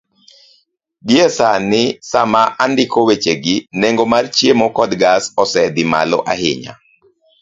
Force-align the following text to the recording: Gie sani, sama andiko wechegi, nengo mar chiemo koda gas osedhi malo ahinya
Gie 1.07 1.27
sani, 1.37 1.83
sama 2.11 2.41
andiko 2.63 2.99
wechegi, 3.07 3.55
nengo 3.79 4.03
mar 4.13 4.25
chiemo 4.35 4.65
koda 4.75 4.95
gas 5.03 5.23
osedhi 5.41 5.83
malo 5.93 6.17
ahinya 6.31 6.73